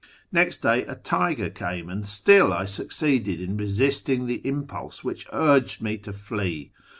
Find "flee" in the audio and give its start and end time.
6.11-6.71